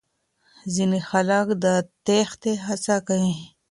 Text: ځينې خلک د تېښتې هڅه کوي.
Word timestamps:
ځينې 0.73 0.99
خلک 1.09 1.47
د 1.63 1.65
تېښتې 2.05 2.53
هڅه 2.67 2.95
کوي. 3.07 3.35